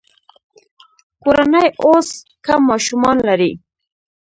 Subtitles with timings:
[1.21, 2.07] کورنۍ اوس
[2.45, 3.51] کم ماشومان لري.